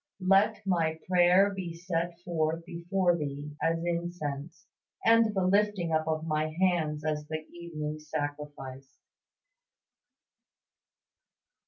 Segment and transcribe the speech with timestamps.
[0.19, 4.65] "LET MY PRAYER BE SET FORTH BEFORE THEE AS INCENSE:
[5.05, 8.97] AND THE LIFTING UP OF MY HANDS AS THE EVENING SACRIFICE."